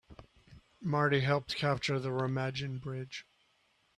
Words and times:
Marty 0.81 1.19
helped 1.19 1.55
capture 1.55 1.99
the 1.99 2.09
Remagen 2.09 2.79
Bridge. 2.81 3.23